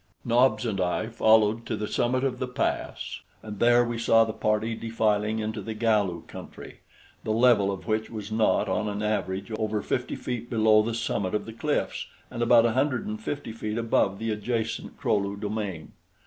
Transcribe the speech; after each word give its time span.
Nobs 0.25 0.65
and 0.65 0.81
I 0.81 1.09
followed 1.09 1.63
to 1.67 1.75
the 1.75 1.87
summit 1.87 2.23
of 2.23 2.39
the 2.39 2.47
pass, 2.47 3.21
and 3.43 3.59
there 3.59 3.85
we 3.85 3.99
saw 3.99 4.23
the 4.25 4.33
party 4.33 4.73
defiling 4.73 5.37
into 5.37 5.61
the 5.61 5.75
Galu 5.75 6.23
country, 6.23 6.79
the 7.23 7.29
level 7.29 7.69
of 7.71 7.85
which 7.85 8.09
was 8.09 8.31
not, 8.31 8.67
on 8.67 8.89
an 8.89 9.03
average, 9.03 9.51
over 9.59 9.79
fifty 9.83 10.15
feet 10.15 10.49
below 10.49 10.81
the 10.81 10.95
summit 10.95 11.35
of 11.35 11.45
the 11.45 11.53
cliffs 11.53 12.07
and 12.31 12.41
about 12.41 12.65
a 12.65 12.71
hundred 12.71 13.05
and 13.05 13.21
fifty 13.21 13.51
feet 13.53 13.77
above 13.77 14.17
the 14.17 14.31
adjacent 14.31 14.97
Kro 14.97 15.17
lu 15.17 15.35
domain. 15.37 15.91